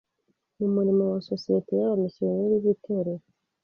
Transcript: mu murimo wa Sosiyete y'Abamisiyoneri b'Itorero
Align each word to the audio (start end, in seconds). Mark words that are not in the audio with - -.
mu 0.57 0.67
murimo 0.75 1.03
wa 1.11 1.19
Sosiyete 1.29 1.71
y'Abamisiyoneri 1.79 2.55
b'Itorero 2.63 3.25